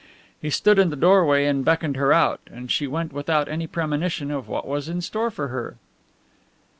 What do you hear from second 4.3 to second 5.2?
of what was in